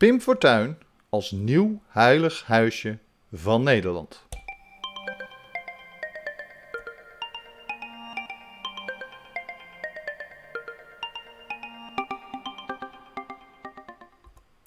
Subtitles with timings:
[0.00, 0.76] Pim Fortuyn
[1.10, 2.98] als nieuw heilig huisje
[3.32, 4.29] van Nederland.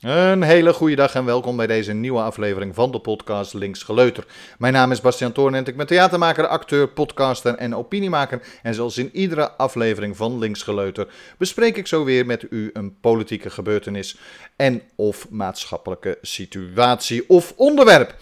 [0.03, 4.25] Een hele goede dag en welkom bij deze nieuwe aflevering van de podcast Links Geleuter.
[4.57, 8.41] Mijn naam is Bastiaan Toorn en ik ben theatermaker, acteur, podcaster en opiniemaker.
[8.63, 12.99] En zoals in iedere aflevering van Links Geleuter bespreek ik zo weer met u een
[12.99, 14.17] politieke gebeurtenis
[14.55, 18.15] en of maatschappelijke situatie of onderwerp.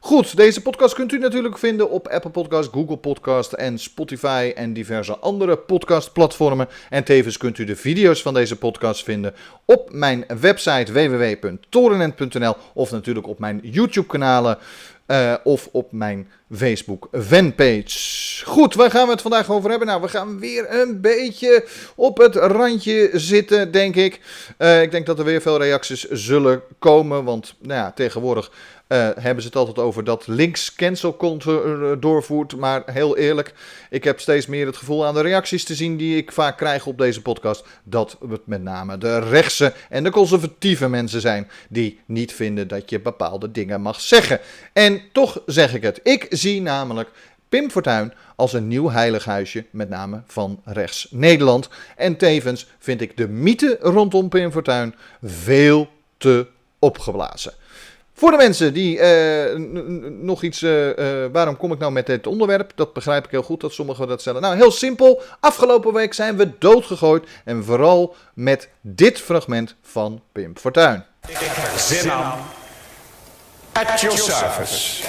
[0.00, 4.72] Goed, deze podcast kunt u natuurlijk vinden op Apple Podcast, Google Podcast en Spotify en
[4.72, 6.68] diverse andere podcastplatformen.
[6.90, 9.34] En tevens kunt u de video's van deze podcast vinden
[9.64, 14.58] op mijn website www.torenent.nl of natuurlijk op mijn YouTube kanalen.
[15.06, 18.44] Uh, of op mijn Facebook fanpage.
[18.44, 19.88] Goed, waar gaan we het vandaag over hebben?
[19.88, 24.20] Nou, we gaan weer een beetje op het randje zitten, denk ik.
[24.58, 27.24] Uh, ik denk dat er weer veel reacties zullen komen.
[27.24, 28.50] Want nou ja, tegenwoordig
[28.88, 32.56] uh, hebben ze het altijd over dat links cancel uh, doorvoert.
[32.56, 33.54] Maar heel eerlijk,
[33.90, 36.86] ik heb steeds meer het gevoel aan de reacties te zien die ik vaak krijg
[36.86, 37.64] op deze podcast.
[37.82, 42.90] Dat het met name de rechtse en de conservatieve mensen zijn die niet vinden dat
[42.90, 44.40] je bepaalde dingen mag zeggen.
[44.72, 46.00] En toch zeg ik het.
[46.02, 47.10] Ik zie namelijk
[47.48, 51.68] Pim Fortuyn als een nieuw heilig huisje, met name van rechts Nederland.
[51.96, 56.46] En tevens vind ik de mythe rondom Pim Fortuyn veel te
[56.78, 57.52] opgeblazen.
[58.18, 59.56] Voor de mensen die uh,
[60.08, 60.62] nog iets.
[60.62, 62.72] Uh, uh, waarom kom ik nou met dit onderwerp?
[62.74, 64.42] Dat begrijp ik heel goed dat sommigen dat stellen.
[64.42, 65.22] Nou, heel simpel.
[65.40, 67.28] Afgelopen week zijn we doodgegooid.
[67.44, 71.04] En vooral met dit fragment van Pim Fortuyn.
[71.76, 72.38] Zin aan.
[73.72, 75.04] At your service.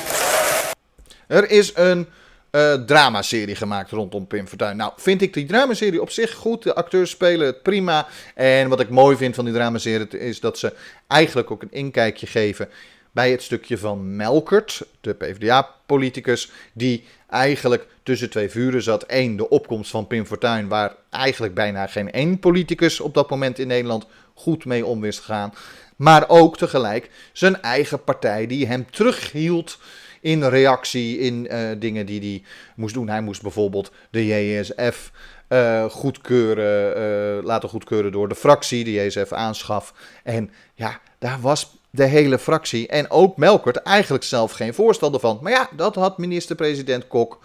[1.27, 2.07] Er is een
[2.51, 4.77] uh, dramaserie gemaakt rondom Pim Fortuyn.
[4.77, 6.63] Nou, vind ik die dramaserie op zich goed.
[6.63, 8.07] De acteurs spelen het prima.
[8.35, 10.73] En wat ik mooi vind van die dramaserie is dat ze
[11.07, 12.69] eigenlijk ook een inkijkje geven
[13.11, 19.03] bij het stukje van Melkert, de PvdA-politicus, die eigenlijk tussen twee vuren zat.
[19.07, 23.59] Eén, de opkomst van Pim Fortuyn, waar eigenlijk bijna geen één politicus op dat moment
[23.59, 25.53] in Nederland goed mee om wist gaan.
[25.95, 29.79] Maar ook tegelijk zijn eigen partij die hem terughield
[30.21, 32.43] in reactie in uh, dingen die hij
[32.75, 33.09] moest doen.
[33.09, 35.11] Hij moest bijvoorbeeld de JSF
[35.49, 36.97] uh, goedkeuren,
[37.37, 39.93] uh, laten goedkeuren door de fractie, de JSF aanschaf.
[40.23, 45.39] En ja, daar was de hele fractie en ook Melkert eigenlijk zelf geen voorstander van.
[45.41, 47.39] Maar ja, dat had minister-president Kok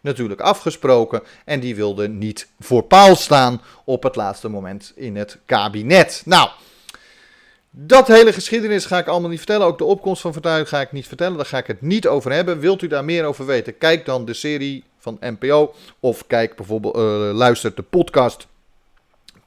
[0.00, 1.22] natuurlijk afgesproken.
[1.44, 6.22] En die wilde niet voor paal staan op het laatste moment in het kabinet.
[6.24, 6.50] Nou,
[7.70, 9.66] dat hele geschiedenis ga ik allemaal niet vertellen.
[9.66, 11.36] Ook de opkomst van Fortuyn ga ik niet vertellen.
[11.36, 12.58] Daar ga ik het niet over hebben.
[12.58, 13.78] Wilt u daar meer over weten?
[13.78, 15.74] Kijk dan de serie van NPO.
[16.00, 18.46] Of kijk bijvoorbeeld, uh, luister de podcast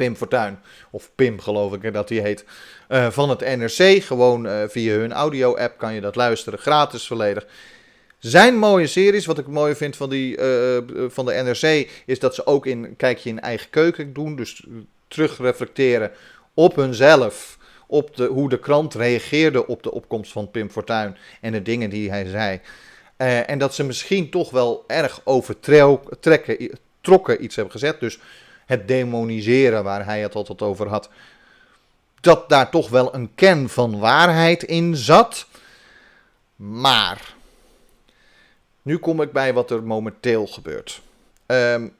[0.02, 0.60] Pim Fortuyn,
[0.92, 2.46] of Pim geloof ik dat hij heet,
[2.90, 4.04] uh, van het NRC.
[4.04, 7.46] Gewoon uh, via hun audio-app kan je dat luisteren, gratis volledig.
[8.20, 12.36] Zijn mooie series, wat ik mooi vind van, die, uh, van de NRC, is dat
[12.36, 14.36] ze ook in kijkje in eigen keuken doen.
[14.36, 14.66] Dus
[15.08, 16.12] terugreflecteren
[16.54, 17.58] op hunzelf,
[17.88, 21.90] op de, hoe de krant reageerde op de opkomst van Pim Fortuyn en de dingen
[21.90, 22.60] die hij zei.
[23.46, 28.00] en dat ze misschien toch wel erg overtrekken, trokken iets hebben gezet.
[28.00, 28.20] Dus
[28.66, 31.10] het demoniseren waar hij het altijd over had,
[32.22, 35.48] dat daar toch wel een kern van waarheid in zat.
[36.56, 37.34] Maar,
[38.82, 41.02] nu kom ik bij wat er momenteel gebeurt.
[41.46, 41.96] Um,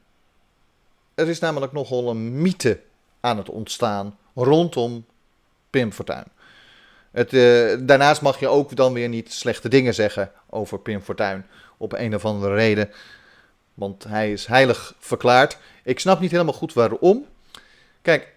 [1.16, 2.80] er is namelijk nogal een mythe
[3.20, 5.06] aan het ontstaan rondom
[5.70, 6.26] Pim Fortuyn.
[7.12, 11.46] Het, uh, daarnaast mag je ook dan weer niet slechte dingen zeggen over Pim Fortuyn.
[11.78, 12.92] Op een of andere reden.
[13.74, 15.58] Want hij is heilig verklaard.
[15.84, 17.26] Ik snap niet helemaal goed waarom.
[18.02, 18.34] Kijk,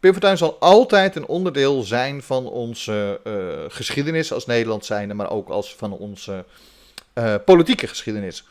[0.00, 5.30] Pim Fortuyn zal altijd een onderdeel zijn van onze uh, geschiedenis als Nederland zijnde, maar
[5.30, 6.44] ook als van onze
[7.14, 8.44] uh, politieke geschiedenis.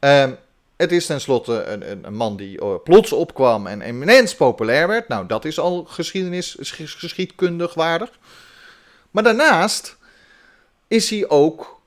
[0.00, 0.30] Uh,
[0.76, 5.08] het is tenslotte een, een, een man die uh, plots opkwam en eminent populair werd.
[5.08, 8.10] Nou, dat is al geschiedenis, geschiedkundig waardig.
[9.10, 9.96] Maar daarnaast
[10.88, 11.80] is hij ook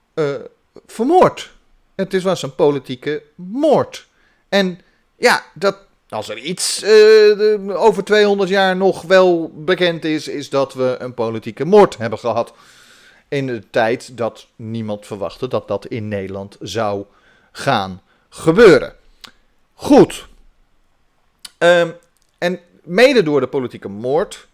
[0.87, 1.55] vermoord.
[1.97, 4.07] Het was een politieke moord.
[4.49, 4.79] En
[5.15, 5.77] ja, dat,
[6.09, 11.13] als er iets uh, over 200 jaar nog wel bekend is, is dat we een
[11.13, 12.53] politieke moord hebben gehad.
[13.27, 17.05] In de tijd dat niemand verwachtte dat dat in Nederland zou
[17.51, 18.95] gaan gebeuren.
[19.73, 20.27] Goed.
[21.57, 21.95] Um,
[22.37, 24.47] en mede door de politieke moord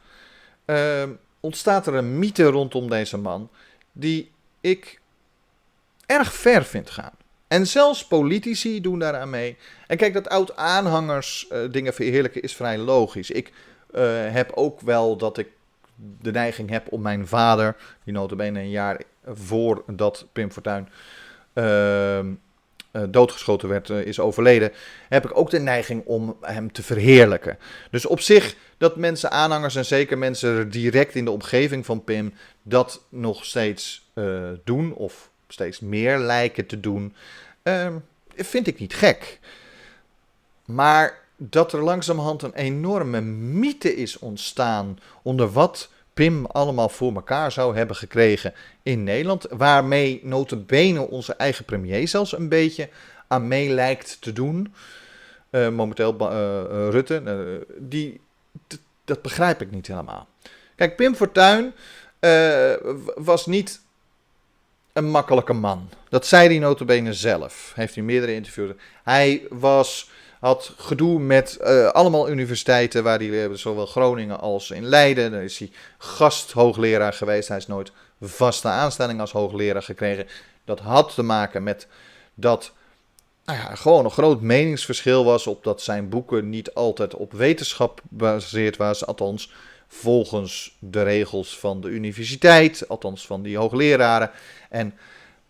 [0.66, 3.50] um, ontstaat er een mythe rondom deze man
[3.92, 4.31] die
[4.62, 5.00] ik
[6.06, 7.13] erg ver vind gaan.
[7.53, 9.57] En zelfs politici doen daaraan mee.
[9.88, 13.31] En kijk, dat oud-aanhangers uh, dingen verheerlijken is vrij logisch.
[13.31, 14.01] Ik uh,
[14.31, 15.47] heb ook wel dat ik
[16.21, 20.89] de neiging heb om mijn vader, die notabene een jaar voordat Pim Fortuyn
[21.53, 22.19] uh,
[23.09, 24.71] doodgeschoten werd, is overleden,
[25.09, 27.57] heb ik ook de neiging om hem te verheerlijken.
[27.91, 32.33] Dus op zich dat mensen, aanhangers en zeker mensen direct in de omgeving van Pim,
[32.63, 34.11] dat nog steeds
[34.63, 37.15] doen of steeds meer lijken te doen,
[37.63, 37.94] ehm,
[38.35, 39.39] vind ik niet gek.
[40.65, 47.51] Maar dat er langzamerhand een enorme mythe is ontstaan onder wat Pim allemaal voor elkaar
[47.51, 48.53] zou hebben gekregen
[48.83, 49.45] in Nederland.
[49.50, 52.89] Waarmee notabene onze eigen premier zelfs een beetje
[53.27, 54.73] aan mee lijkt te doen.
[55.51, 57.21] Uh, momenteel uh, Rutte.
[57.25, 58.21] Uh, die,
[59.05, 60.27] dat begrijp ik niet helemaal.
[60.75, 61.73] Kijk, Pim Fortuyn
[63.15, 63.82] was niet
[64.94, 65.90] een makkelijke man.
[66.10, 67.72] Dat zei hij notabene zelf.
[67.75, 68.72] Heeft hij meerdere interviews.
[69.04, 70.10] Hij was
[70.40, 75.31] had gedoe met uh, allemaal universiteiten, waar hij zowel Groningen als in Leiden.
[75.31, 77.48] Daar is hij gasthoogleraar geweest.
[77.48, 77.92] Hij is nooit
[78.22, 80.28] vaste aanstelling als hoogleraar gekregen.
[80.66, 81.88] Dat had te maken met
[82.34, 82.72] dat
[83.46, 88.01] nou ja, gewoon een groot meningsverschil was op dat zijn boeken niet altijd op wetenschap
[88.10, 89.07] gebaseerd waren.
[89.07, 89.51] Althans,
[89.94, 94.31] volgens de regels van de universiteit, althans van die hoogleraren.
[94.69, 94.94] En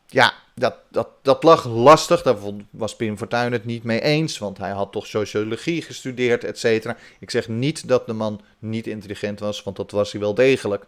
[0.07, 2.21] ja, dat, dat, dat lag lastig.
[2.21, 2.35] Daar
[2.69, 4.37] was Pim Fortuyn het niet mee eens.
[4.37, 6.97] Want hij had toch sociologie gestudeerd, et cetera.
[7.19, 10.85] Ik zeg niet dat de man niet intelligent was, want dat was hij wel degelijk.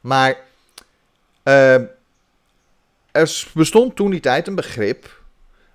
[0.00, 0.36] Maar
[1.44, 1.74] uh,
[3.10, 5.20] er bestond toen die tijd een begrip.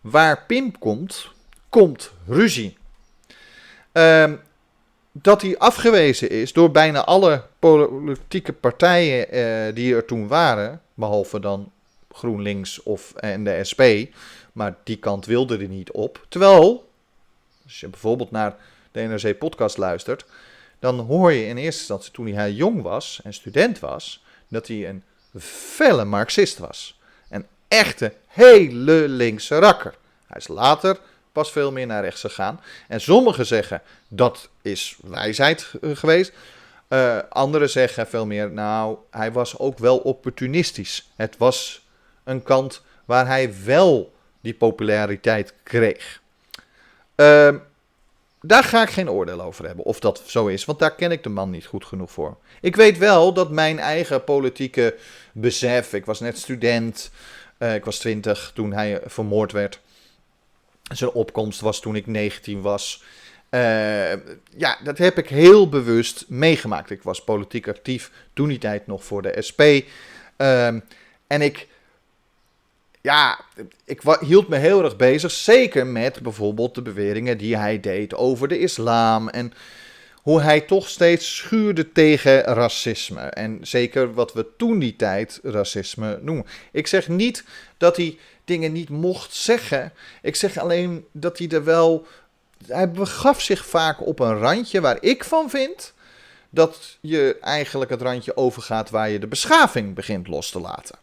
[0.01, 1.31] Waar Pim komt,
[1.69, 2.77] komt ruzie.
[3.93, 4.31] Uh,
[5.21, 11.39] dat hij afgewezen is door bijna alle politieke partijen uh, die er toen waren, behalve
[11.39, 11.71] dan
[12.11, 13.81] GroenLinks of en de SP.
[14.51, 16.25] Maar die kant wilde er niet op.
[16.29, 16.89] Terwijl,
[17.63, 18.55] als je bijvoorbeeld naar
[18.91, 20.25] de NRC-podcast luistert,
[20.79, 24.89] dan hoor je in eerste instantie toen hij jong was en student was, dat hij
[24.89, 25.03] een
[25.39, 26.99] felle Marxist was.
[27.29, 29.95] Een echte, hele linkse rakker.
[30.27, 30.99] Hij is later
[31.37, 32.61] pas veel meer naar rechts gegaan.
[32.87, 36.31] En sommigen zeggen dat is wijsheid geweest.
[36.89, 41.11] Uh, anderen zeggen veel meer, nou, hij was ook wel opportunistisch.
[41.15, 41.87] Het was
[42.23, 46.21] een kant waar hij wel die populariteit kreeg.
[47.15, 47.55] Uh,
[48.41, 51.23] daar ga ik geen oordeel over hebben of dat zo is, want daar ken ik
[51.23, 52.37] de man niet goed genoeg voor.
[52.61, 54.95] Ik weet wel dat mijn eigen politieke
[55.31, 57.11] besef, ik was net student,
[57.59, 59.79] uh, ik was 20 toen hij vermoord werd.
[60.93, 63.03] Zijn opkomst was toen ik 19 was.
[63.49, 64.11] Uh,
[64.57, 66.89] ja, dat heb ik heel bewust meegemaakt.
[66.89, 69.61] Ik was politiek actief toen die tijd nog voor de SP.
[70.37, 70.79] Ehm,
[71.27, 71.67] en ik
[73.01, 73.39] ja,
[73.85, 75.31] ik hield me heel erg bezig.
[75.31, 79.29] Zeker met bijvoorbeeld de beweringen die hij deed over de islam.
[79.29, 79.53] En
[80.27, 83.21] hoe hij toch steeds schuurde tegen racisme.
[83.21, 86.45] En zeker wat we toen die tijd racisme noemen.
[86.71, 87.43] Ik zeg niet
[87.77, 88.17] dat hij
[88.47, 89.93] dingen niet mocht zeggen.
[90.21, 92.07] Ik zeg alleen dat hij er wel.
[92.67, 95.93] Hij begaf zich vaak op een randje waar ik van vind
[96.49, 100.95] dat je eigenlijk het randje overgaat waar je de beschaving begint los te laten.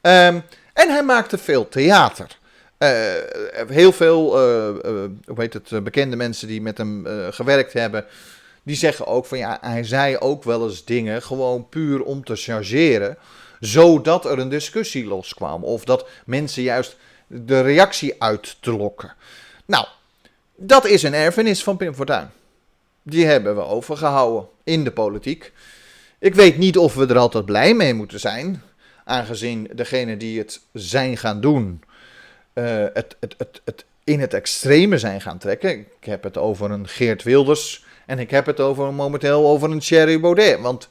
[0.00, 0.42] Um,
[0.72, 2.38] en hij maakte veel theater.
[2.78, 2.90] Uh,
[3.68, 4.74] heel veel uh,
[5.26, 8.04] hoe heet het, bekende mensen die met hem gewerkt hebben,
[8.62, 12.36] die zeggen ook van ja, hij zei ook wel eens dingen gewoon puur om te
[12.36, 13.18] chargeren,
[13.60, 15.64] zodat er een discussie loskwam.
[15.64, 19.14] Of dat mensen juist de reactie uit te lokken.
[19.64, 19.86] Nou,
[20.56, 22.30] dat is een erfenis van Pim Fortuyn.
[23.02, 25.52] Die hebben we overgehouden in de politiek.
[26.18, 28.62] Ik weet niet of we er altijd blij mee moeten zijn.
[29.04, 31.82] Aangezien degene die het zijn gaan doen,
[32.54, 35.70] uh, het, het, het, het in het extreme zijn gaan trekken.
[35.78, 39.78] Ik heb het over een Geert Wilders en ik heb het over momenteel over een
[39.78, 40.60] Thierry Baudet.
[40.60, 40.88] Want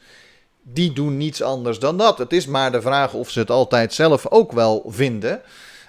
[0.63, 2.17] die doen niets anders dan dat.
[2.17, 5.41] Het is maar de vraag of ze het altijd zelf ook wel vinden.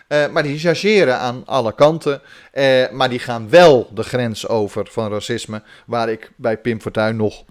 [0.09, 2.21] Uh, maar die chargeren aan alle kanten.
[2.55, 5.63] Uh, maar die gaan wel de grens over van racisme.
[5.87, 7.45] Waar ik bij Pim Fortuyn nog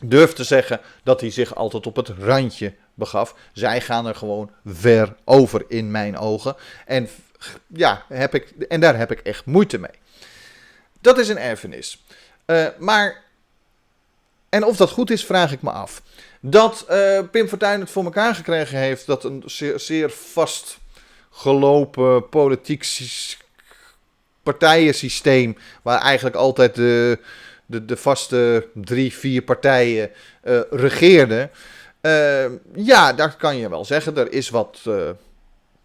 [0.00, 3.34] durf te zeggen dat hij zich altijd op het randje begaf.
[3.52, 6.56] Zij gaan er gewoon ver over in mijn ogen.
[6.86, 7.08] En,
[7.66, 9.90] ja, heb ik, en daar heb ik echt moeite mee.
[11.00, 12.04] Dat is een erfenis.
[12.46, 13.22] Uh, maar,
[14.48, 16.02] en of dat goed is, vraag ik me af.
[16.40, 19.42] Dat uh, Pim Fortuyn het voor elkaar gekregen heeft dat een
[19.76, 22.86] zeer, vastgelopen politiek
[24.42, 27.18] partijensysteem, waar eigenlijk altijd de,
[27.66, 30.10] de, de vaste drie, vier partijen
[30.44, 31.50] uh, regeerden.
[32.02, 32.44] Uh,
[32.74, 34.16] ja, dat kan je wel zeggen.
[34.16, 34.80] Er is wat,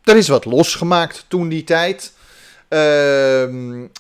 [0.04, 2.14] er is wat losgemaakt toen die tijd.
[2.70, 2.80] Uh,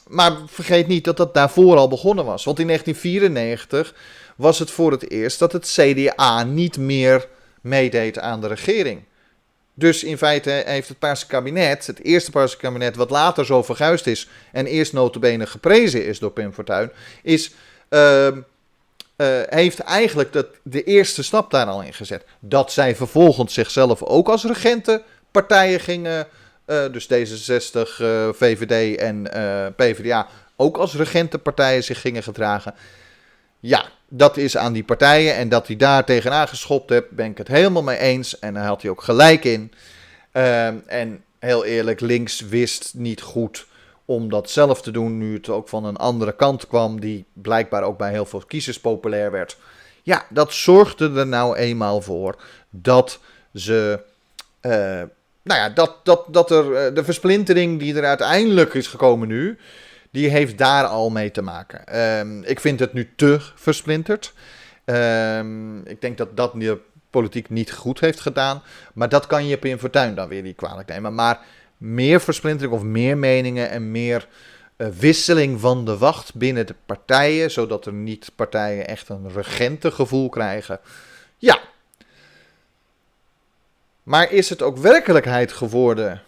[0.08, 2.44] maar vergeet niet dat dat daarvoor al begonnen was.
[2.44, 3.94] Want in 1994
[4.36, 7.28] was het voor het eerst dat het CDA niet meer
[7.62, 9.04] meedeed aan de regering.
[9.78, 14.08] Dus in feite heeft het Paarse kabinet, het eerste Paarse kabinet, wat later zo verguisd
[14.08, 16.92] is en eerst notabene geprezen is door Pim Fortuyn,
[17.24, 17.52] is,
[17.90, 18.28] uh,
[19.46, 22.24] heeft eigenlijk dat, de eerste stap daar al in gezet.
[22.40, 26.28] Dat zij vervolgens zichzelf ook als regentenpartijen gingen,
[26.66, 27.90] uh, dus D66,
[28.32, 29.24] VVD en
[29.76, 32.74] PvdA, ook als regentenpartijen zich gingen gedragen.
[33.66, 35.36] Ja, dat is aan die partijen.
[35.36, 38.40] En dat hij daar tegenaan geschopt hebt, ben ik het helemaal mee eens.
[38.40, 39.72] En daar had hij ook gelijk in.
[40.32, 43.66] Ehm, en heel eerlijk, links wist niet goed
[44.06, 45.18] om dat zelf te doen.
[45.18, 48.80] Nu het ook van een andere kant kwam, die blijkbaar ook bij heel veel kiezers
[48.80, 49.58] populair werd.
[50.04, 52.36] Ja, dat zorgde er nou eenmaal voor
[52.70, 53.20] dat
[53.54, 54.00] ze.
[54.62, 54.72] Uh,
[55.42, 59.58] nou ja, dat, dat, dat er eh, de versplintering die er uiteindelijk is gekomen nu
[60.16, 61.86] die heeft daar al mee te maken.
[61.88, 64.34] Ehm, ik vind het nu te versplinterd.
[64.86, 66.80] Um, ik denk dat dat de
[67.10, 68.64] politiek niet goed heeft gedaan.
[68.94, 71.16] Maar dat kan je Pim Fortuyn dan weer niet kwalijk nemen.
[71.16, 71.40] Maar
[71.78, 74.28] meer versplintering of meer meningen en meer
[74.78, 77.52] uh, wisseling van de wacht binnen de partijen.
[77.52, 80.80] Zodat er niet partijen echt een regentengevoel krijgen.
[81.38, 81.60] Ja.
[84.04, 86.22] Maar is het ook werkelijkheid geworden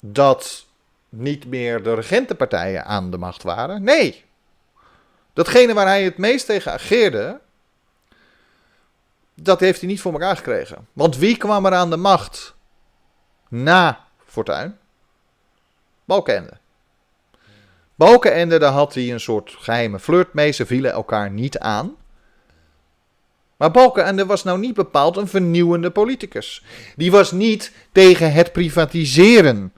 [0.00, 0.66] dat
[1.12, 3.82] niet meer de regentenpartijen aan de macht waren.
[3.82, 4.24] Nee.
[5.32, 7.40] Datgene waar hij het meest tegen ageerde,
[9.34, 10.86] dat heeft hij niet voor elkaar gekregen.
[10.92, 12.54] Want wie kwam er aan de macht
[13.48, 14.78] na Fortuyn?
[16.04, 16.60] Balkenende.
[17.94, 20.52] Balkenende, daar had hij een soort geheime flirt mee.
[20.52, 21.96] Ze vielen elkaar niet aan.
[23.56, 26.64] Maar Balkenende was nou niet bepaald een vernieuwende politicus.
[26.96, 29.72] Die was niet tegen het privatiseren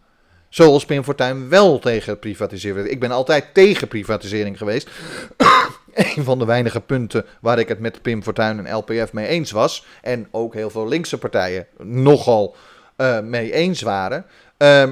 [0.54, 2.90] Zoals Pim Fortuyn wel tegen privatiseren.
[2.90, 4.88] Ik ben altijd tegen privatisering geweest.
[5.94, 9.50] een van de weinige punten waar ik het met Pim Fortuyn en LPF mee eens
[9.50, 9.86] was.
[10.02, 12.56] En ook heel veel linkse partijen nogal
[12.96, 14.26] uh, mee eens waren.
[14.58, 14.90] Uh,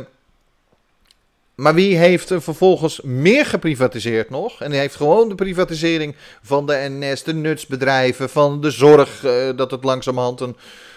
[1.54, 4.62] maar wie heeft er vervolgens meer geprivatiseerd nog?
[4.62, 9.56] En die heeft gewoon de privatisering van de NS, de nutsbedrijven, van de zorg, uh,
[9.56, 10.56] dat het langzamerhand een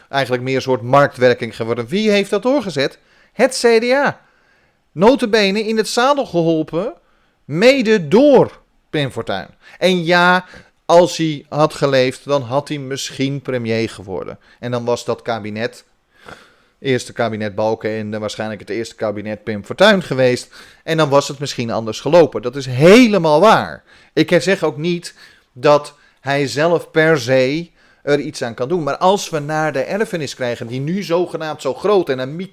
[0.09, 1.87] eigenlijk meer een soort marktwerking geworden.
[1.87, 2.99] Wie heeft dat doorgezet?
[3.33, 4.23] Het CDA
[4.95, 6.93] notabene in het zadel geholpen,
[7.45, 8.59] mede door
[8.89, 9.47] Pim Fortuyn.
[9.77, 10.45] En ja,
[10.85, 14.39] als hij had geleefd, dan had hij misschien premier geworden.
[14.59, 15.85] En dan was dat kabinet,
[16.79, 20.53] eerste kabinet Balken en waarschijnlijk het eerste kabinet Pim Fortuyn geweest.
[20.83, 22.41] En dan was het misschien anders gelopen.
[22.41, 23.83] Dat is helemaal waar.
[24.13, 25.13] Ik zeg ook niet
[25.53, 27.69] dat hij zelf per se
[28.05, 28.83] er iets aan kan doen.
[28.83, 32.49] Maar als we naar de erfenis krijgen, die nu zogenaamd zo groot en een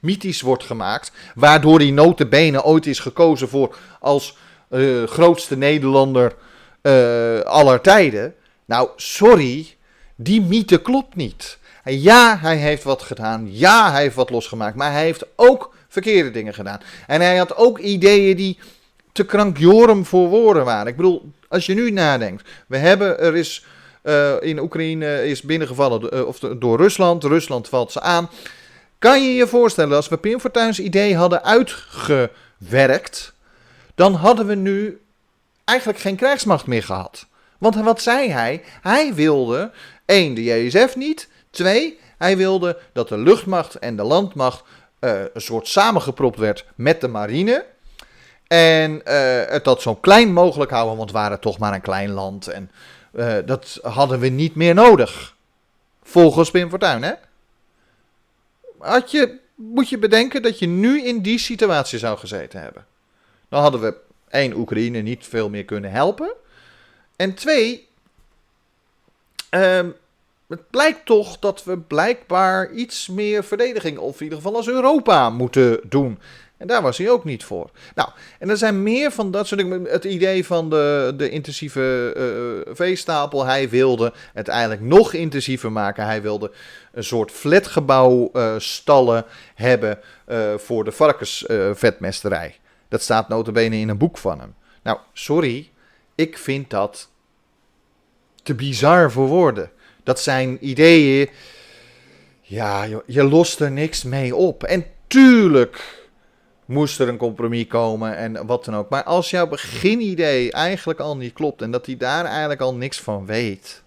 [0.00, 4.36] mythisch wordt gemaakt, waardoor die notenbenen ooit is gekozen voor als
[4.70, 6.34] uh, grootste Nederlander
[6.82, 8.34] uh, aller tijden.
[8.64, 9.66] Nou, sorry,
[10.14, 11.58] die mythe klopt niet.
[11.84, 13.48] Ja, hij heeft wat gedaan.
[13.50, 14.76] Ja, hij heeft wat losgemaakt.
[14.76, 16.80] Maar hij heeft ook verkeerde dingen gedaan.
[17.06, 18.58] En hij had ook ideeën die
[19.12, 20.86] te krankjorum voor woorden waren.
[20.86, 22.48] Ik bedoel, als je nu nadenkt.
[22.66, 23.64] We hebben, er is
[24.04, 27.24] uh, in Oekraïne is binnengevallen uh, of door Rusland.
[27.24, 28.30] Rusland valt ze aan.
[28.98, 33.32] Kan je je voorstellen, als we Pim Fortuyn's idee hadden uitgewerkt,
[33.94, 35.00] dan hadden we nu
[35.64, 37.26] eigenlijk geen krijgsmacht meer gehad.
[37.58, 38.62] Want wat zei hij?
[38.82, 39.70] Hij wilde,
[40.06, 41.28] één, de JSF niet.
[41.50, 44.62] Twee, hij wilde dat de luchtmacht en de landmacht
[45.00, 47.64] uh, een soort samengepropt werd met de marine.
[48.46, 49.00] En
[49.48, 52.46] het dat zo klein mogelijk houden, want we waren toch maar een klein land.
[52.46, 52.70] En
[53.16, 55.36] uh, dat hadden we niet meer nodig.
[56.02, 57.12] Volgens Pim Fortuyn, hè?
[58.78, 62.86] Had je, moet je bedenken dat je nu in die situatie zou gezeten hebben.
[63.48, 63.94] Dan hadden we
[64.28, 66.34] één, Oekraïne niet veel meer kunnen helpen.
[67.16, 67.88] En twee,
[69.50, 69.80] uh,
[70.48, 75.30] het blijkt toch dat we blijkbaar iets meer verdediging, of in ieder geval als Europa,
[75.30, 76.18] moeten doen.
[76.56, 77.70] En daar was hij ook niet voor.
[77.94, 78.08] Nou,
[78.38, 79.84] en er zijn meer van dat soort dingen.
[79.84, 82.14] Het idee van de, de intensieve
[82.66, 83.44] uh, veestapel.
[83.44, 86.04] Hij wilde het eigenlijk nog intensiever maken.
[86.04, 86.50] Hij wilde
[86.92, 89.98] een soort flatgebouw uh, stallen hebben
[90.56, 92.56] voor de varkensvetmesterij.
[92.88, 94.54] dat staat notabene in een boek van hem.
[94.82, 95.70] Nou, sorry.
[96.14, 97.08] Ik vind dat
[98.42, 99.70] te bizar voor woorden.
[100.02, 101.30] Dat zijn ideeën.
[102.40, 104.64] Ja, je lost er niks mee op.
[104.64, 106.03] En tuurlijk
[106.64, 108.88] moest er een compromis komen en wat dan ook.
[108.88, 113.00] Maar als jouw beginidee eigenlijk al niet klopt en dat hij daar eigenlijk al niks
[113.00, 113.82] van weet.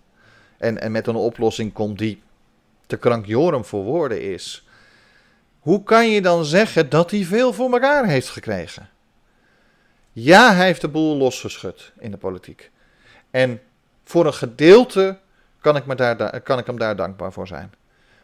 [0.57, 2.21] En, en met een oplossing komt die
[2.87, 4.67] te krankjorum voor woorden is.
[5.59, 8.89] Hoe kan je dan zeggen dat hij veel voor elkaar heeft gekregen?
[10.11, 12.71] Ja, hij heeft de boel losgeschud in de politiek.
[13.31, 13.61] En
[14.03, 15.17] voor een gedeelte
[15.61, 17.73] kan ik, me daar, kan ik hem daar dankbaar voor zijn.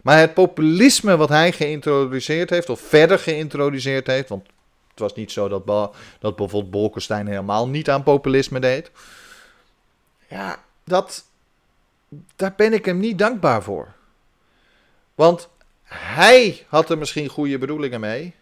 [0.03, 4.47] Maar het populisme wat hij geïntroduceerd heeft, of verder geïntroduceerd heeft, want
[4.89, 8.91] het was niet zo dat, dat bijvoorbeeld Bolkestein helemaal niet aan populisme deed.
[10.27, 11.25] Ja, dat,
[12.35, 13.93] daar ben ik hem niet dankbaar voor.
[15.15, 15.49] Want
[15.83, 18.33] hij had er misschien goede bedoelingen mee.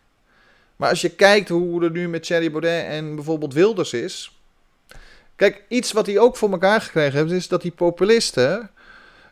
[0.75, 4.39] Maar als je kijkt hoe er nu met Thierry Baudet en bijvoorbeeld Wilders is.
[5.35, 8.69] Kijk, iets wat hij ook voor elkaar gekregen heeft, is dat die populisten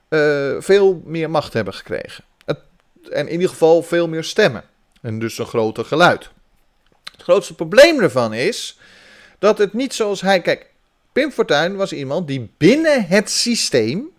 [0.10, 2.24] uh, veel meer macht hebben gekregen.
[2.46, 2.60] Het,
[3.12, 4.64] en in ieder geval veel meer stemmen.
[5.02, 6.30] En dus een groter geluid.
[7.12, 8.80] Het grootste probleem ervan is
[9.40, 10.42] dat het niet zoals hij.
[10.42, 10.66] Kijk,
[11.12, 14.10] Pim Fortuyn was iemand die binnen het systeem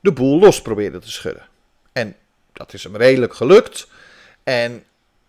[0.00, 1.46] de boel los probeerde te schudden.
[1.92, 2.16] En
[2.52, 3.86] dat is hem redelijk gelukt.
[4.44, 4.84] En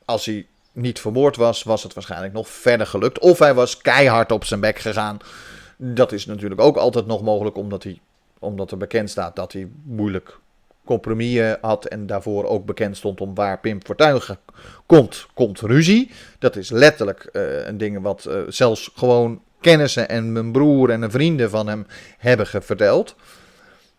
[0.05, 3.19] als hij niet vermoord was, was het waarschijnlijk nog verder gelukt.
[3.19, 5.17] Of hij was keihard op zijn bek gegaan.
[5.77, 7.99] Dat is natuurlijk ook altijd nog mogelijk, omdat, hij,
[8.43, 10.37] omdat er bekend staat dat hij moeilijk
[10.85, 11.85] compromissen had.
[11.85, 14.21] En daarvoor ook bekend stond om waar Pim Fortuyn
[14.85, 16.11] komt, komt ruzie.
[16.39, 21.01] Dat is letterlijk uh, een ding wat uh, zelfs gewoon kennissen en mijn broer en
[21.01, 21.85] een vrienden van hem
[22.17, 23.15] hebben verteld.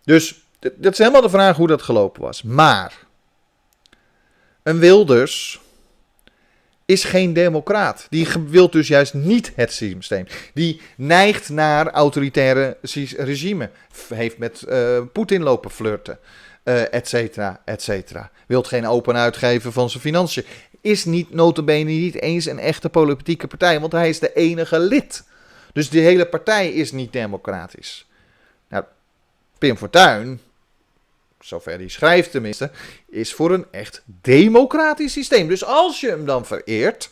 [0.05, 2.43] Dus dat is helemaal de vraag hoe dat gelopen was.
[2.43, 3.07] Maar
[4.63, 5.61] een Wilders
[6.87, 8.07] is geen democraat.
[8.11, 10.27] Die wil dus juist niet het systeem.
[10.55, 12.77] Die neigt naar autoritaire
[13.17, 13.71] regime.
[14.09, 16.19] Heeft met uh, Poetin lopen flirten.
[16.65, 18.31] Uh, et cetera, et cetera.
[18.47, 20.45] Wilt geen open uitgeven van zijn financiën.
[20.81, 23.81] Is niet notabene niet eens een echte politieke partij.
[23.81, 25.25] Want hij is de enige lid.
[25.73, 28.07] Dus die hele partij is niet democratisch.
[28.69, 28.85] Nou,
[29.59, 30.41] Pim Fortuyn
[31.45, 32.71] zover hij schrijft tenminste,
[33.09, 35.49] is voor een echt democratisch systeem.
[35.49, 37.11] Dus als je hem dan vereert,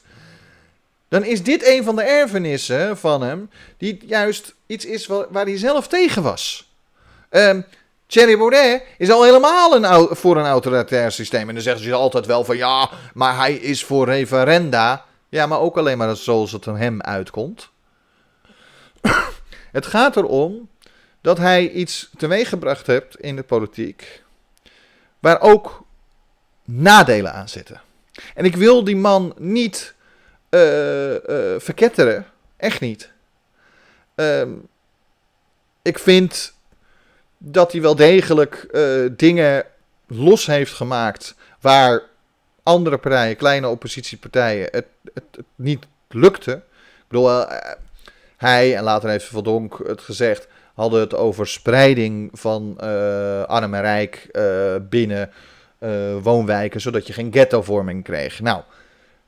[1.09, 5.59] dan is dit een van de erfenissen van hem, die juist iets is waar hij
[5.59, 6.73] zelf tegen was.
[7.31, 7.65] Um,
[8.07, 11.49] Thierry Baudet is al helemaal een, voor een autoritair systeem.
[11.49, 15.05] En dan zeggen ze altijd wel van ja, maar hij is voor referenda.
[15.29, 17.71] Ja, maar ook alleen maar zoals het hem uitkomt.
[19.73, 20.69] het gaat erom
[21.23, 24.23] dat hij iets teweeggebracht heeft in de politiek.
[25.19, 25.85] Waar ook
[26.65, 27.81] nadelen aan zitten.
[28.35, 29.95] En ik wil die man niet
[30.51, 31.19] uh, uh,
[31.59, 32.27] verketteren.
[32.57, 33.11] Echt niet.
[34.17, 34.43] Uh,
[35.83, 36.55] ik vind
[37.39, 39.65] dat hij wel degelijk uh, dingen
[40.07, 41.35] los heeft gemaakt.
[41.61, 42.03] Waar
[42.63, 46.53] andere partijen, kleine oppositiepartijen, het, het, niet lukte.
[46.53, 47.47] Ik bedoel,
[48.37, 53.81] hij en later heeft Verdonk het gezegd hadden het over spreiding van uh, arm en
[53.81, 55.31] rijk uh, binnen
[55.81, 55.91] uh,
[56.23, 58.41] woonwijken, zodat je geen ghettovorming kreeg.
[58.41, 58.63] Nou,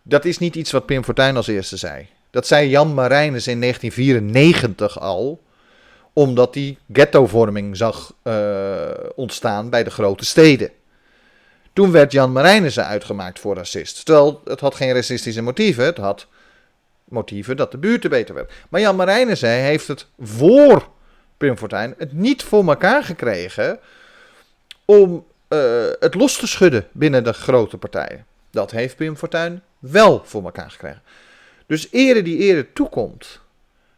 [0.02, 2.06] dat is niet iets wat Pim Fortuyn als eerste zei.
[2.30, 5.42] Dat zei Jan Marijnes in 1994 al,
[6.12, 8.12] omdat hij ghettovorming zag
[9.14, 10.70] ontstaan bij de grote steden.
[11.72, 14.04] Toen werd Jan Marijnissen uitgemaakt voor racist.
[14.04, 16.26] Terwijl het had geen racistische motieven, het had
[17.04, 18.52] motieven dat de buurt beter werd.
[18.68, 20.88] Maar Jan Marijnissen heeft het voor
[21.36, 23.78] Pim Fortuyn het niet voor elkaar gekregen
[24.84, 28.26] om uh, het los te schudden binnen de grote partijen.
[28.50, 31.02] Dat heeft Pim Fortuyn wel voor elkaar gekregen.
[31.66, 33.40] Dus ere die ere toekomt.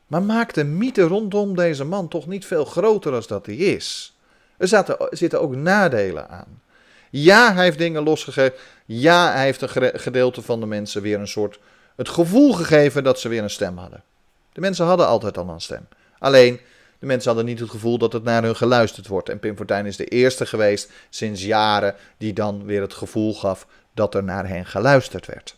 [0.06, 4.16] Maar maak de mythe rondom deze man toch niet veel groter dan dat hij is.
[4.56, 6.62] Er zitten ook nadelen aan.
[7.10, 8.58] Ja, hij heeft dingen losgegeven.
[8.84, 11.58] Ja, hij heeft een gedeelte van de mensen weer een soort.
[11.96, 14.02] het gevoel gegeven dat ze weer een stem hadden.
[14.52, 15.88] De mensen hadden altijd al een stem.
[16.18, 16.60] Alleen
[16.98, 19.28] de mensen hadden niet het gevoel dat het naar hun geluisterd wordt.
[19.28, 23.66] En Pim Fortuyn is de eerste geweest sinds jaren die dan weer het gevoel gaf
[23.94, 25.56] dat er naar hen geluisterd werd.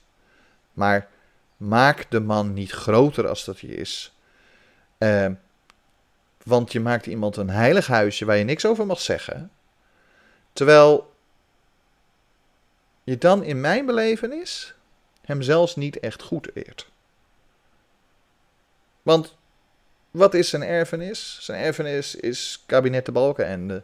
[0.73, 1.09] Maar
[1.57, 4.17] maak de man niet groter als dat hij is.
[4.99, 5.27] Uh,
[6.43, 9.51] want je maakt iemand een heilig huisje waar je niks over mag zeggen.
[10.53, 11.15] Terwijl
[13.05, 14.75] je dan in mijn belevenis
[15.25, 16.91] hem zelfs niet echt goed eert.
[19.03, 19.38] Want
[20.11, 21.39] wat is zijn erfenis?
[21.41, 23.83] Zijn erfenis is kabinet Balkenende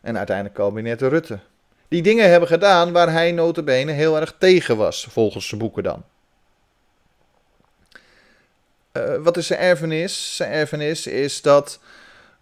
[0.00, 1.38] en uiteindelijk kabinet Rutte.
[1.88, 6.04] Die dingen hebben gedaan waar hij notabene heel erg tegen was, volgens zijn boeken dan.
[8.92, 10.36] Uh, wat is zijn erfenis?
[10.36, 11.80] Zijn erfenis is dat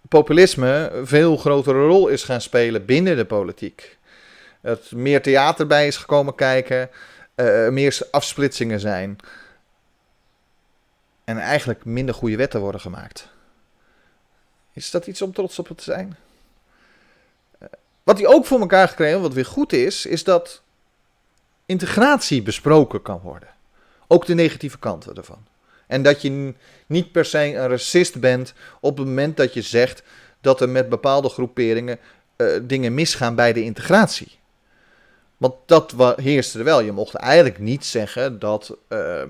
[0.09, 3.99] populisme een veel grotere rol is gaan spelen binnen de politiek.
[4.61, 6.91] Dat meer theater bij is gekomen kijken,
[7.37, 9.19] uh, meer afsplitsingen zijn
[11.25, 13.29] en eigenlijk minder goede wetten worden gemaakt.
[14.73, 16.17] Is dat iets om trots op te zijn?
[17.59, 17.69] Eh,
[18.03, 20.63] wat hij ook voor elkaar gekregen, wat weer goed is, is dat
[21.67, 23.49] integratie besproken kan worden.
[24.07, 25.47] Ook de negatieve kanten ervan.
[25.87, 26.55] En dat je
[26.87, 30.03] niet per se een racist bent op het moment dat je zegt
[30.41, 31.99] dat er met bepaalde groeperingen
[32.37, 34.41] eh, dingen misgaan bij de integratie.
[35.37, 36.81] Want dat heerste er wel.
[36.81, 39.23] Je mocht eigenlijk niet zeggen dat uh,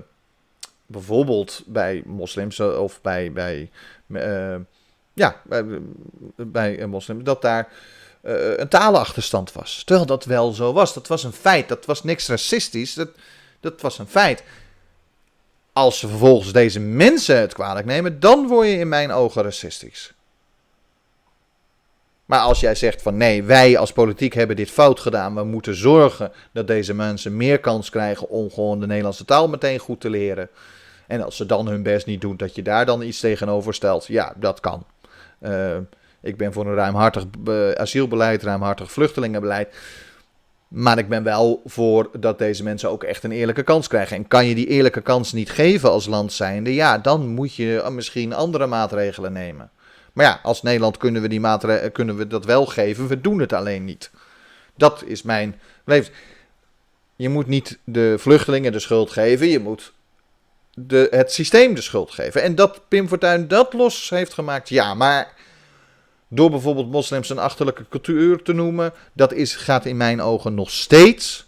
[0.93, 3.69] bijvoorbeeld bij moslims of bij, bij,
[4.07, 4.55] uh,
[5.13, 5.41] ja,
[6.35, 7.67] bij, moslims, dat daar
[8.23, 9.83] uh, een talenachterstand was.
[9.85, 10.93] Terwijl dat wel zo was.
[10.93, 11.67] Dat was een feit.
[11.67, 12.93] Dat was niks racistisch.
[12.93, 13.09] Dat,
[13.59, 14.43] dat was een feit.
[15.73, 20.13] Als ze vervolgens deze mensen het kwalijk nemen, dan word je in mijn ogen racistisch.
[22.25, 25.75] Maar als jij zegt van nee, wij als politiek hebben dit fout gedaan, we moeten
[25.75, 30.09] zorgen dat deze mensen meer kans krijgen om gewoon de Nederlandse taal meteen goed te
[30.09, 30.49] leren.
[31.07, 34.05] En als ze dan hun best niet doen, dat je daar dan iets tegenover stelt.
[34.05, 34.85] Ja, dat kan.
[35.41, 35.77] Uh,
[36.21, 37.25] ik ben voor een ruimhartig
[37.75, 39.75] asielbeleid, ruimhartig vluchtelingenbeleid.
[40.67, 44.17] Maar ik ben wel voor dat deze mensen ook echt een eerlijke kans krijgen.
[44.17, 47.89] En kan je die eerlijke kans niet geven als land zijnde, ja, dan moet je
[47.91, 49.69] misschien andere maatregelen nemen.
[50.13, 53.39] Maar ja, als Nederland kunnen we, die maatregelen, kunnen we dat wel geven, we doen
[53.39, 54.11] het alleen niet.
[54.75, 56.13] Dat is mijn leven.
[57.15, 59.93] Je moet niet de vluchtelingen de schuld geven, je moet
[60.73, 62.41] de, het systeem de schuld geven.
[62.41, 65.33] En dat Pim Fortuyn dat los heeft gemaakt, ja, maar
[66.27, 70.71] door bijvoorbeeld moslims een achterlijke cultuur te noemen, dat is, gaat in mijn ogen nog
[70.71, 71.47] steeds,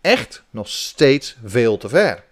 [0.00, 2.24] echt nog steeds veel te ver.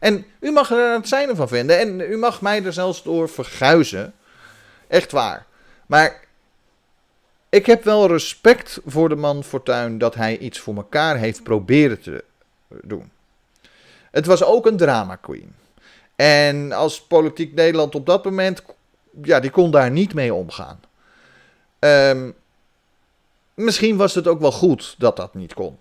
[0.00, 3.28] En u mag er het zijne van vinden en u mag mij er zelfs door
[3.28, 4.14] verguizen.
[4.88, 5.46] Echt waar.
[5.86, 6.20] Maar
[7.48, 12.00] ik heb wel respect voor de man Fortuin dat hij iets voor elkaar heeft proberen
[12.00, 12.24] te
[12.82, 13.10] doen.
[14.10, 15.54] Het was ook een drama queen.
[16.16, 18.62] En als politiek Nederland op dat moment,
[19.22, 20.80] ja, die kon daar niet mee omgaan.
[21.78, 22.34] Um,
[23.54, 25.78] misschien was het ook wel goed dat dat niet kon.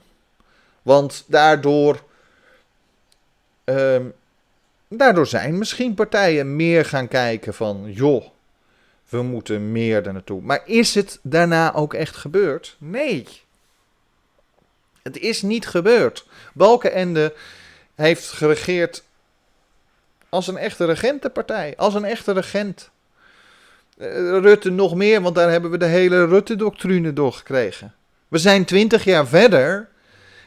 [0.82, 2.04] Want daardoor.
[3.66, 4.14] Um,
[4.88, 7.92] daardoor zijn misschien partijen meer gaan kijken van.
[7.92, 8.26] joh,
[9.10, 10.42] we moeten meer er naartoe.
[10.42, 12.76] Maar is het daarna ook echt gebeurd?
[12.78, 13.28] Nee.
[15.02, 16.28] Het is niet gebeurd.
[16.54, 17.34] Balkenende
[17.96, 19.04] heeft geregeerd
[20.34, 21.74] als een echte regentenpartij.
[21.78, 22.90] Als een echte regent.
[23.98, 27.94] Eh, Rutte nog meer, want daar hebben we de hele Rutte-doctrine doorgekregen.
[28.28, 29.90] We zijn twintig jaar verder.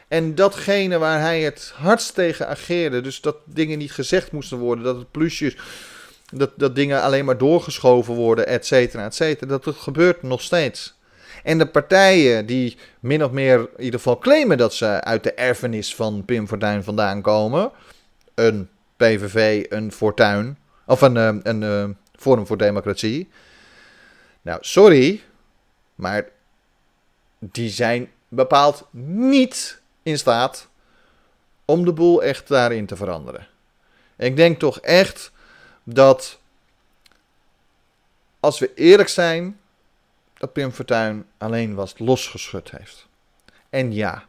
[0.07, 4.83] En datgene waar hij het hardst tegen ageerde, dus dat dingen niet gezegd moesten worden,
[4.83, 5.57] dat het plusjes,
[6.33, 10.95] dat, dat dingen alleen maar doorgeschoven worden, et cetera, et cetera, dat gebeurt nog steeds.
[11.43, 15.33] En de partijen die min of meer in ieder geval claimen dat ze uit de
[15.33, 17.71] erfenis van Pim Fortuyn vandaan komen,
[18.35, 23.29] een PVV, een Fortuyn, of een, eh, een, een eh, Forum voor Democratie.
[24.41, 25.23] Nou, sorry,
[25.95, 26.29] maar
[27.39, 30.69] die zijn bepaald niet in staat
[31.65, 33.47] om de boel echt daarin te veranderen.
[34.15, 35.31] ik denk toch echt
[35.83, 36.39] dat,
[38.39, 39.59] als we eerlijk zijn,
[40.33, 43.07] dat Pim Fortuyn alleen was losgeschud heeft.
[43.69, 44.25] En ja,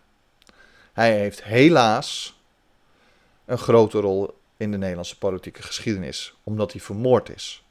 [0.92, 2.40] hij heeft helaas
[3.44, 7.64] een grote rol in de Nederlandse politieke geschiedenis, omdat hij vermoord is.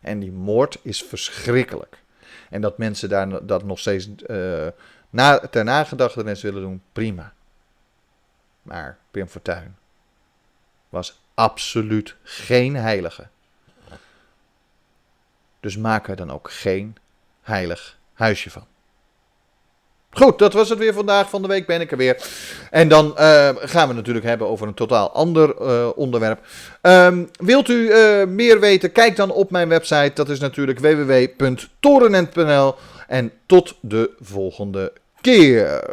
[0.00, 2.02] En die moord is verschrikkelijk.
[2.50, 4.66] En dat mensen daar dat nog steeds uh,
[5.10, 7.32] na, ter nagedachtenis willen doen, prima.
[8.62, 9.76] Maar Pim Fortuyn
[10.88, 13.28] was absoluut geen heilige.
[15.60, 16.96] Dus maak er dan ook geen
[17.42, 18.66] heilig huisje van.
[20.10, 21.30] Goed, dat was het weer vandaag.
[21.30, 22.22] Van de week ben ik er weer.
[22.70, 26.40] En dan uh, gaan we natuurlijk hebben over een totaal ander uh, onderwerp.
[26.82, 28.92] Um, wilt u uh, meer weten?
[28.92, 30.10] Kijk dan op mijn website.
[30.14, 32.74] Dat is natuurlijk www.torenent.nl.
[33.06, 35.84] En tot de volgende keer.